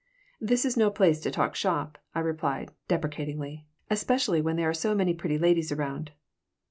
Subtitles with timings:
[0.39, 3.67] "This is no place to talk shop," I replied, deprecatingly.
[3.87, 6.09] "Especially when there are so many pretty ladies around."